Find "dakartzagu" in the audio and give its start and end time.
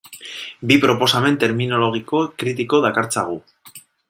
2.89-3.41